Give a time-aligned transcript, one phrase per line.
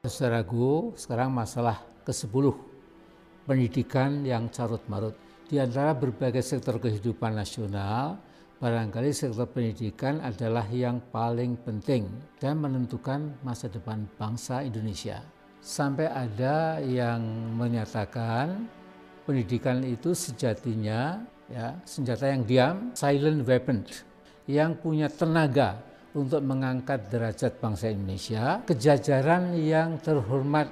[0.00, 2.56] Saudaraku, sekarang masalah ke-10,
[3.44, 5.12] pendidikan yang carut marut.
[5.44, 8.16] Di antara berbagai sektor kehidupan nasional,
[8.64, 12.08] barangkali sektor pendidikan adalah yang paling penting
[12.40, 15.20] dan menentukan masa depan bangsa Indonesia.
[15.60, 17.20] Sampai ada yang
[17.60, 18.72] menyatakan
[19.28, 21.20] pendidikan itu sejatinya
[21.52, 23.84] ya senjata yang diam, silent weapon
[24.48, 30.66] yang punya tenaga untuk mengangkat derajat bangsa Indonesia, kejajaran yang terhormat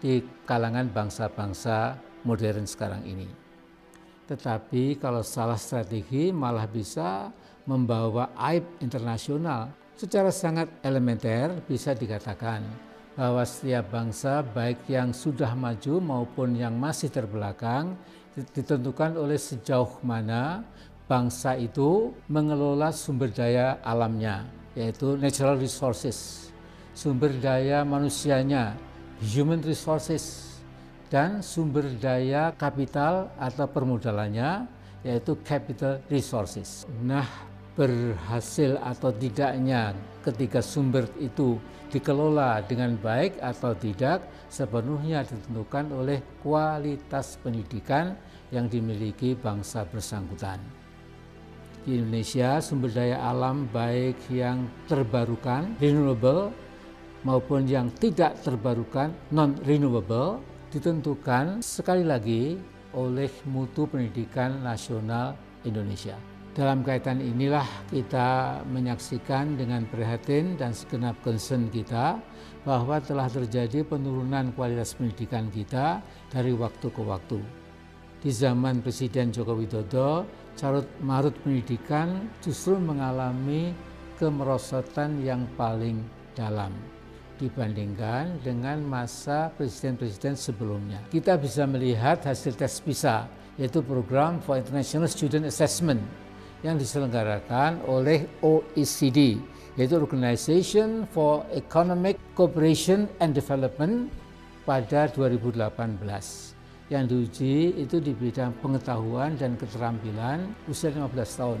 [0.00, 1.96] di kalangan bangsa-bangsa
[2.28, 3.28] modern sekarang ini.
[4.26, 7.30] Tetapi kalau salah strategi malah bisa
[7.64, 9.70] membawa aib internasional.
[9.96, 12.60] Secara sangat elementer bisa dikatakan
[13.16, 17.96] bahwa setiap bangsa baik yang sudah maju maupun yang masih terbelakang
[18.52, 20.60] ditentukan oleh sejauh mana
[21.08, 24.44] bangsa itu mengelola sumber daya alamnya
[24.76, 26.48] yaitu natural resources,
[26.92, 28.76] sumber daya manusianya,
[29.24, 30.56] human resources,
[31.08, 34.68] dan sumber daya kapital atau permodalannya
[35.00, 36.84] yaitu capital resources.
[37.00, 37.24] Nah,
[37.76, 41.60] berhasil atau tidaknya ketika sumber itu
[41.92, 48.16] dikelola dengan baik atau tidak sepenuhnya ditentukan oleh kualitas pendidikan
[48.50, 50.85] yang dimiliki bangsa bersangkutan
[51.86, 56.50] di Indonesia sumber daya alam baik yang terbarukan renewable
[57.22, 60.42] maupun yang tidak terbarukan non renewable
[60.74, 62.58] ditentukan sekali lagi
[62.90, 66.18] oleh mutu pendidikan nasional Indonesia.
[66.56, 72.18] Dalam kaitan inilah kita menyaksikan dengan prihatin dan segenap concern kita
[72.64, 76.00] bahwa telah terjadi penurunan kualitas pendidikan kita
[76.32, 77.66] dari waktu ke waktu
[78.26, 83.76] di zaman Presiden Joko Widodo, carut marut pendidikan justru mengalami
[84.16, 86.00] kemerosotan yang paling
[86.32, 86.72] dalam
[87.36, 91.04] dibandingkan dengan masa presiden-presiden sebelumnya.
[91.12, 93.28] Kita bisa melihat hasil tes PISA,
[93.60, 96.00] yaitu Program for International Student Assessment
[96.64, 99.36] yang diselenggarakan oleh OECD,
[99.76, 104.08] yaitu Organization for Economic Cooperation and Development
[104.64, 106.55] pada 2018
[106.86, 111.60] yang diuji itu di bidang pengetahuan dan keterampilan usia 15 tahun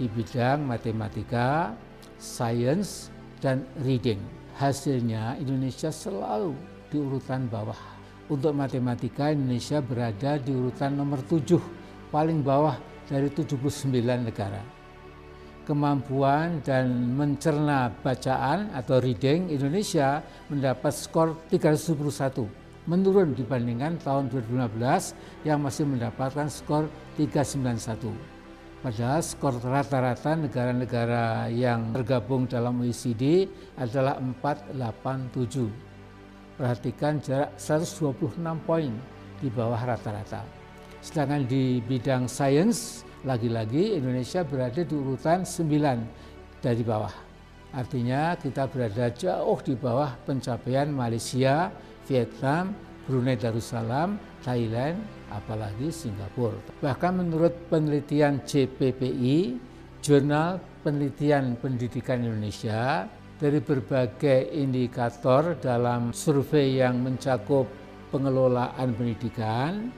[0.00, 1.76] di bidang matematika,
[2.16, 3.12] sains,
[3.44, 4.22] dan reading.
[4.58, 6.56] Hasilnya Indonesia selalu
[6.90, 7.78] di urutan bawah.
[8.28, 11.58] Untuk matematika Indonesia berada di urutan nomor 7
[12.10, 12.76] paling bawah
[13.06, 14.60] dari 79 negara.
[15.64, 25.60] Kemampuan dan mencerna bacaan atau reading Indonesia mendapat skor 371 menurun dibandingkan tahun 2015 yang
[25.60, 26.88] masih mendapatkan skor
[27.20, 28.16] 391.
[28.80, 33.44] Padahal skor rata-rata negara-negara yang tergabung dalam OECD
[33.76, 35.68] adalah 487.
[36.56, 38.90] Perhatikan jarak 126 poin
[39.38, 40.42] di bawah rata-rata.
[41.04, 46.02] Sedangkan di bidang sains, lagi-lagi Indonesia berada di urutan 9
[46.58, 47.27] dari bawah.
[47.68, 51.68] Artinya kita berada jauh di bawah pencapaian Malaysia,
[52.08, 52.72] Vietnam,
[53.04, 56.56] Brunei Darussalam, Thailand, apalagi Singapura.
[56.80, 59.60] Bahkan menurut penelitian JPPI,
[60.00, 63.04] Jurnal Penelitian Pendidikan Indonesia,
[63.38, 67.68] dari berbagai indikator dalam survei yang mencakup
[68.10, 69.92] pengelolaan pendidikan,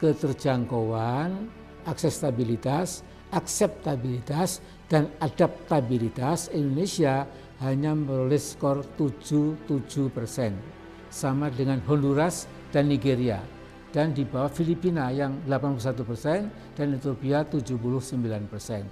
[0.00, 1.50] keterjangkauan,
[1.84, 4.60] aksesibilitas, akseptabilitas,
[4.90, 7.24] dan adaptabilitas Indonesia
[7.62, 10.58] hanya memperoleh skor 77 persen
[11.06, 13.38] sama dengan Honduras dan Nigeria
[13.90, 18.86] dan di bawah Filipina yang 81 persen dan Ethiopia 79 persen.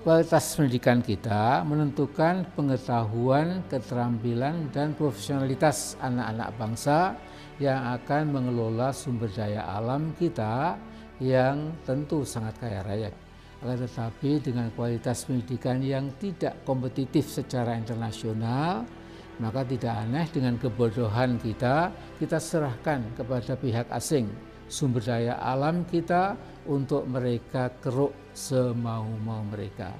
[0.00, 7.20] Kualitas pendidikan kita menentukan pengetahuan, keterampilan, dan profesionalitas anak-anak bangsa
[7.60, 10.80] yang akan mengelola sumber daya alam kita
[11.20, 13.12] yang tentu sangat kaya raya.
[13.60, 18.88] Akan tetapi dengan kualitas pendidikan yang tidak kompetitif secara internasional,
[19.36, 24.32] maka tidak aneh dengan kebodohan kita, kita serahkan kepada pihak asing
[24.70, 29.92] sumber daya alam kita untuk mereka keruk semau-mau mereka.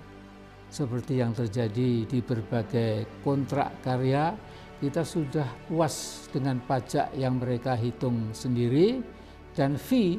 [0.71, 4.33] Seperti yang terjadi di berbagai kontrak karya,
[4.81, 9.05] kita sudah puas dengan pajak yang mereka hitung sendiri
[9.53, 10.17] dan fee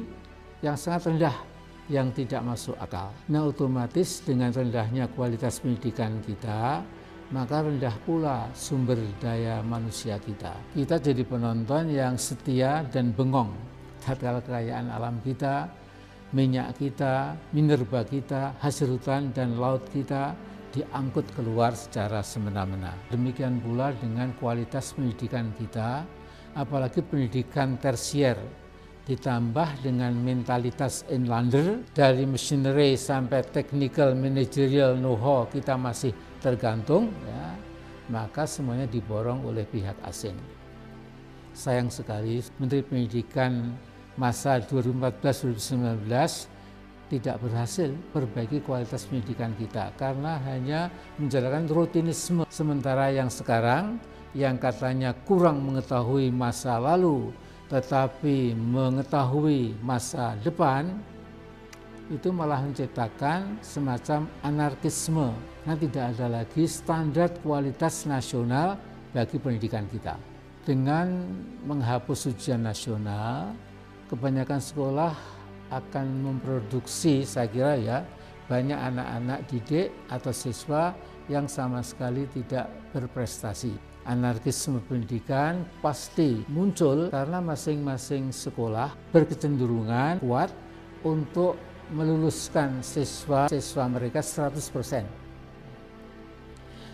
[0.62, 1.51] yang sangat rendah
[1.90, 3.10] yang tidak masuk akal.
[3.26, 6.82] Nah otomatis dengan rendahnya kualitas pendidikan kita,
[7.32, 10.52] maka rendah pula sumber daya manusia kita.
[10.76, 13.50] Kita jadi penonton yang setia dan bengong
[14.04, 15.70] tatkala kekayaan alam kita,
[16.36, 20.36] minyak kita, minerba kita, hasil hutan dan laut kita
[20.72, 22.96] diangkut keluar secara semena-mena.
[23.12, 26.04] Demikian pula dengan kualitas pendidikan kita,
[26.56, 28.36] apalagi pendidikan tersier
[29.02, 37.58] ditambah dengan mentalitas inlander dari machinery sampai technical managerial know-how kita masih tergantung ya
[38.10, 40.36] maka semuanya diborong oleh pihak asing.
[41.52, 43.74] Sayang sekali Menteri Pendidikan
[44.20, 46.08] masa 2014-2019
[47.12, 50.88] tidak berhasil perbaiki kualitas pendidikan kita karena hanya
[51.20, 52.48] menjalankan rutinisme.
[52.48, 54.00] Sementara yang sekarang
[54.32, 57.28] yang katanya kurang mengetahui masa lalu
[57.72, 60.92] tetapi mengetahui masa depan
[62.12, 65.32] itu malah menciptakan semacam anarkisme.
[65.64, 68.76] Nah tidak ada lagi standar kualitas nasional
[69.16, 70.20] bagi pendidikan kita.
[70.68, 71.32] Dengan
[71.64, 73.56] menghapus ujian nasional
[74.12, 75.16] kebanyakan sekolah
[75.72, 77.98] akan memproduksi saya kira ya
[78.52, 80.92] banyak anak-anak didik atau siswa
[81.32, 90.50] yang sama sekali tidak berprestasi anarkisme pendidikan pasti muncul karena masing-masing sekolah berkecenderungan kuat
[91.06, 91.58] untuk
[91.92, 95.04] meluluskan siswa-siswa mereka 100%.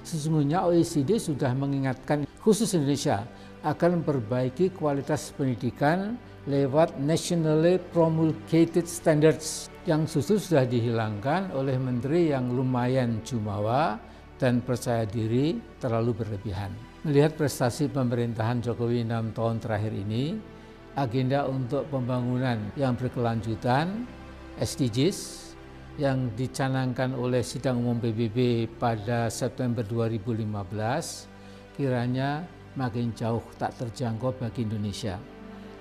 [0.05, 3.29] Sesungguhnya OECD sudah mengingatkan khusus Indonesia
[3.61, 6.17] akan memperbaiki kualitas pendidikan
[6.49, 14.01] lewat nationally promulgated standards yang justru sudah dihilangkan oleh menteri yang lumayan jumawa
[14.41, 16.88] dan percaya diri terlalu berlebihan.
[17.07, 20.35] Melihat prestasi pemerintahan Jokowi enam tahun terakhir ini,
[20.99, 24.03] agenda untuk pembangunan yang berkelanjutan
[24.59, 25.55] SDGs
[25.95, 32.43] yang dicanangkan oleh Sidang Umum PBB pada September 2015 kiranya
[32.75, 35.23] makin jauh tak terjangkau bagi Indonesia.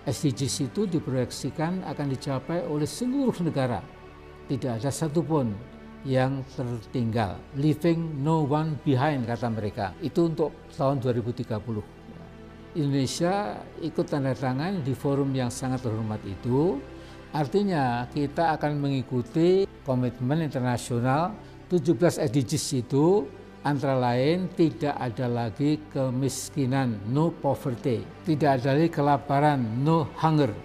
[0.06, 3.82] SDGs itu diproyeksikan akan dicapai oleh seluruh negara.
[4.46, 5.50] Tidak ada satupun
[6.08, 7.36] yang tertinggal.
[7.60, 9.92] Leaving no one behind kata mereka.
[10.00, 11.84] Itu untuk tahun 2030.
[12.80, 16.80] Indonesia ikut tanda tangan di forum yang sangat terhormat itu.
[17.36, 21.36] Artinya kita akan mengikuti komitmen internasional
[21.68, 23.28] 17 SDGs itu
[23.68, 30.56] antara lain tidak ada lagi kemiskinan, no poverty, tidak ada lagi kelaparan, no hunger,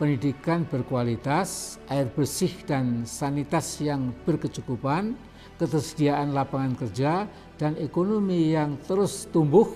[0.00, 5.12] pendidikan berkualitas, air bersih dan sanitas yang berkecukupan,
[5.60, 7.28] ketersediaan lapangan kerja,
[7.60, 9.68] dan ekonomi yang terus tumbuh,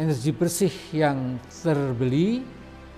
[0.00, 2.40] energi bersih yang terbeli,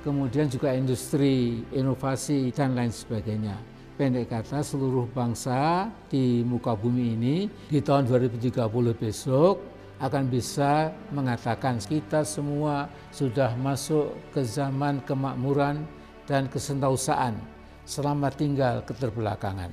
[0.06, 3.58] kemudian juga industri, inovasi, dan lain sebagainya.
[3.98, 7.36] Pendek kata seluruh bangsa di muka bumi ini
[7.66, 8.62] di tahun 2030
[8.94, 9.58] besok
[10.02, 15.86] akan bisa mengatakan kita semua sudah masuk ke zaman kemakmuran,
[16.24, 17.36] dan kesentausaan
[17.84, 19.72] selama tinggal keterbelakangan.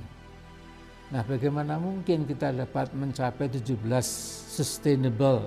[1.12, 3.76] Nah, bagaimana mungkin kita dapat mencapai 17
[4.48, 5.44] Sustainable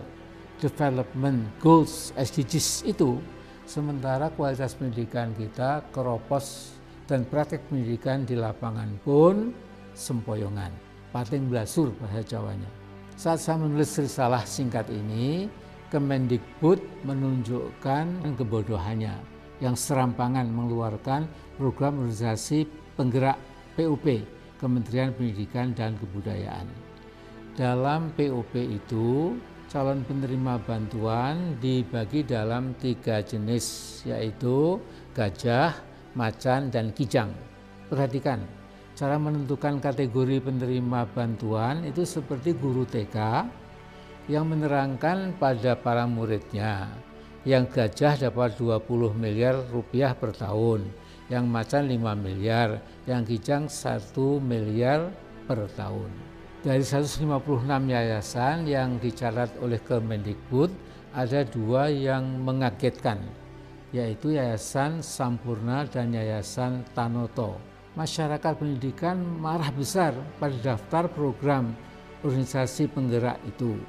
[0.61, 3.17] Development Goals SDGs itu
[3.65, 6.77] sementara kualitas pendidikan kita keropos
[7.09, 9.53] dan praktek pendidikan di lapangan pun
[9.97, 10.69] sempoyongan,
[11.09, 12.69] pating blasur bahasa Jawanya.
[13.17, 15.49] Saat saya menulis risalah singkat ini,
[15.85, 18.05] Kemendikbud menunjukkan
[18.35, 22.67] kebodohannya yang serampangan mengeluarkan program organisasi
[22.99, 23.39] penggerak
[23.75, 24.23] PUP
[24.59, 26.67] Kementerian Pendidikan dan Kebudayaan.
[27.55, 29.35] Dalam PUP itu
[29.71, 34.79] calon penerima bantuan dibagi dalam tiga jenis yaitu
[35.15, 35.75] gajah,
[36.15, 37.31] macan, dan kijang.
[37.87, 38.43] Perhatikan,
[38.95, 43.47] cara menentukan kategori penerima bantuan itu seperti guru TK
[44.31, 46.89] yang menerangkan pada para muridnya
[47.45, 50.89] yang gajah dapat 20 miliar rupiah per tahun,
[51.29, 55.13] yang macan 5 miliar, yang kijang 1 miliar
[55.45, 56.09] per tahun.
[56.65, 57.21] Dari 156
[57.69, 60.73] yayasan yang dicatat oleh Kemendikbud,
[61.13, 63.21] ada dua yang mengagetkan,
[63.93, 67.61] yaitu Yayasan Sampurna dan Yayasan Tanoto.
[67.95, 70.11] Masyarakat pendidikan marah besar
[70.41, 71.71] pada daftar program
[72.25, 73.79] organisasi penggerak itu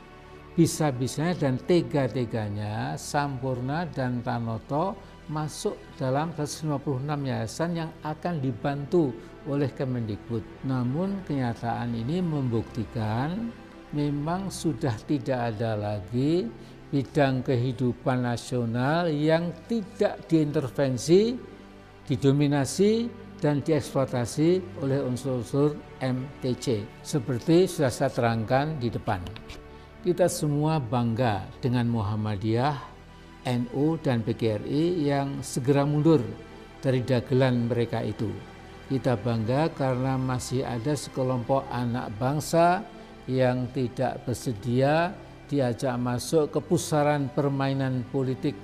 [0.56, 4.96] bisa-bisanya dan tega-teganya Sampurna dan Tanoto
[5.28, 9.12] masuk dalam 156 yayasan yang akan dibantu
[9.44, 10.40] oleh Kemendikbud.
[10.64, 13.52] Namun kenyataan ini membuktikan
[13.92, 16.48] memang sudah tidak ada lagi
[16.88, 21.36] bidang kehidupan nasional yang tidak diintervensi,
[22.08, 29.20] didominasi, dan dieksploitasi oleh unsur-unsur MTC seperti sudah saya terangkan di depan.
[30.04, 32.76] Kita semua bangga dengan Muhammadiyah,
[33.48, 36.20] NU, dan PGRI yang segera mundur
[36.84, 38.28] dari dagelan mereka itu.
[38.86, 42.84] Kita bangga karena masih ada sekelompok anak bangsa
[43.26, 45.10] yang tidak bersedia
[45.50, 48.54] diajak masuk ke pusaran permainan politik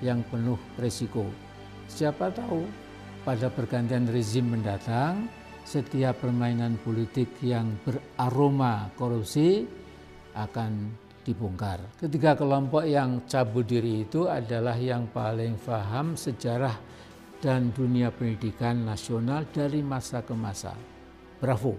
[0.00, 1.26] yang penuh risiko.
[1.88, 2.64] Siapa tahu
[3.26, 5.28] pada pergantian rezim mendatang
[5.68, 9.68] setiap permainan politik yang beraroma korupsi
[10.36, 10.92] akan
[11.28, 11.80] dibongkar.
[12.00, 16.72] Ketiga kelompok yang cabut diri itu adalah yang paling paham sejarah
[17.38, 20.72] dan dunia pendidikan nasional dari masa ke masa.
[21.38, 21.76] Bravo.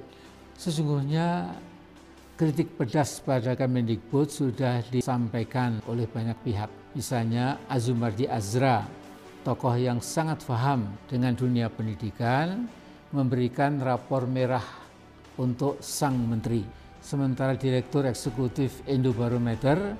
[0.55, 1.55] Sesungguhnya
[2.39, 6.71] kritik pedas pada Kemendikbud sudah disampaikan oleh banyak pihak.
[6.95, 8.87] Misalnya Azumardi Azra,
[9.43, 12.67] tokoh yang sangat paham dengan dunia pendidikan,
[13.11, 14.63] memberikan rapor merah
[15.39, 16.63] untuk sang menteri.
[16.99, 19.95] Sementara Direktur Eksekutif Indobarometer,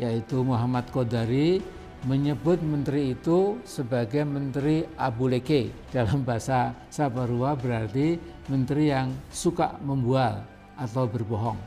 [0.00, 1.60] yaitu Muhammad Kodari,
[2.06, 8.14] menyebut menteri itu sebagai menteri abuleke dalam bahasa Sabarua berarti
[8.46, 10.46] menteri yang suka membual
[10.78, 11.58] atau berbohong.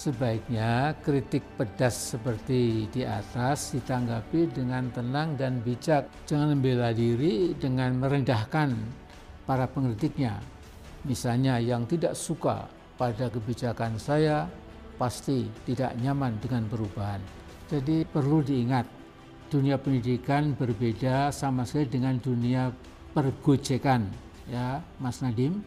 [0.00, 6.08] Sebaiknya kritik pedas seperti di atas ditanggapi dengan tenang dan bijak.
[6.24, 8.72] Jangan membela diri dengan merendahkan
[9.44, 10.40] para pengkritiknya.
[11.04, 14.44] Misalnya yang tidak suka pada kebijakan saya
[15.00, 17.24] pasti tidak nyaman dengan perubahan.
[17.72, 18.84] Jadi perlu diingat
[19.48, 22.68] dunia pendidikan berbeda sama sekali dengan dunia
[23.16, 24.06] pergojekan
[24.46, 25.58] ya Mas Nadim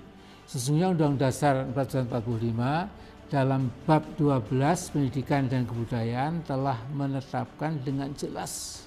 [0.48, 8.86] sesungguhnya Undang Dasar 1945 dalam bab 12 pendidikan dan kebudayaan telah menetapkan dengan jelas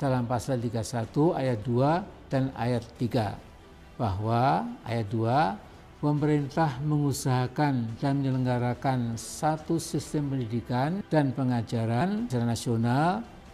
[0.00, 5.69] dalam pasal 31 ayat 2 dan ayat 3 bahwa ayat 2
[6.00, 13.08] pemerintah mengusahakan dan menyelenggarakan satu sistem pendidikan dan pengajaran secara nasional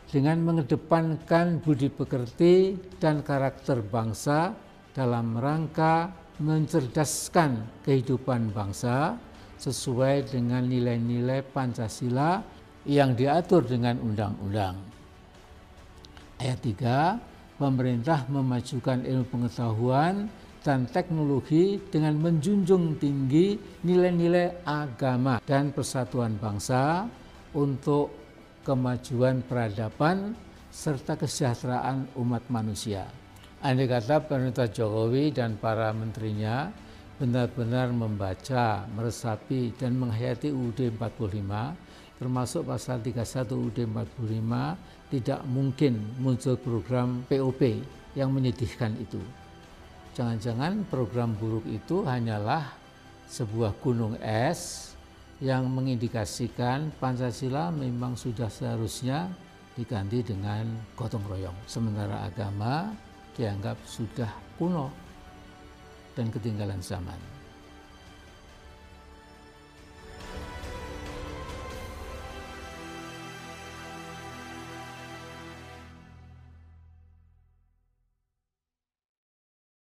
[0.07, 4.55] dengan mengedepankan budi pekerti dan karakter bangsa
[4.95, 9.19] dalam rangka mencerdaskan kehidupan bangsa
[9.59, 12.39] sesuai dengan nilai-nilai Pancasila
[12.87, 14.79] yang diatur dengan undang-undang.
[16.39, 20.31] Ayat 3, pemerintah memajukan ilmu pengetahuan
[20.67, 23.55] dan teknologi dengan menjunjung tinggi
[23.87, 27.07] nilai-nilai agama dan persatuan bangsa
[27.55, 28.11] untuk
[28.67, 30.35] kemajuan peradaban,
[30.75, 33.07] serta kesejahteraan umat manusia.
[33.63, 36.75] Andai kata pemerintah Jokowi dan para menterinya
[37.17, 46.59] benar-benar membaca, meresapi, dan menghayati UUD 45, termasuk pasal 31 UUD 45, tidak mungkin muncul
[46.59, 47.81] program POP
[48.19, 49.46] yang menyedihkan itu.
[50.17, 52.73] Jangan-jangan program buruk itu hanyalah
[53.29, 54.97] sebuah gunung es
[55.45, 59.29] yang mengindikasikan Pancasila memang sudah seharusnya
[59.77, 60.65] diganti dengan
[60.97, 61.69] gotong royong.
[61.69, 62.97] Sementara agama
[63.37, 64.89] dianggap sudah kuno
[66.17, 67.36] dan ketinggalan zaman.